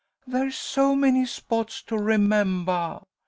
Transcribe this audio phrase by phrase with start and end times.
[0.25, 3.03] There's so many spots to remembah.